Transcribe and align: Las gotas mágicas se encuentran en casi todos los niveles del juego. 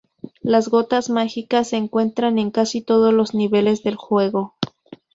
Las 0.41 0.69
gotas 0.69 1.11
mágicas 1.11 1.67
se 1.69 1.75
encuentran 1.77 2.39
en 2.39 2.49
casi 2.49 2.81
todos 2.81 3.13
los 3.13 3.35
niveles 3.35 3.83
del 3.83 3.97
juego. 3.97 4.55